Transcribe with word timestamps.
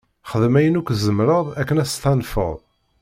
Xdem 0.29 0.55
ayen 0.59 0.79
akk 0.79 0.89
tzemreḍ 0.95 1.45
akken 1.61 1.81
ad 1.81 1.87
s-tanfeḍ. 1.91 2.55